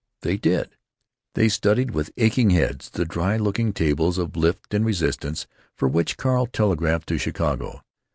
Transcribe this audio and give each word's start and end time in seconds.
They 0.23 0.35
did. 0.35 0.75
They 1.35 1.47
studied 1.47 1.91
with 1.91 2.09
aching 2.17 2.49
heads 2.49 2.89
the 2.89 3.05
dry 3.05 3.37
looking 3.37 3.71
tables 3.71 4.17
of 4.17 4.35
lift 4.35 4.73
and 4.73 4.83
resistance 4.83 5.45
for 5.75 5.87
which 5.87 6.17
Carl 6.17 6.47
telegraphed 6.47 7.07
to 7.09 7.19
Chicago. 7.19 7.83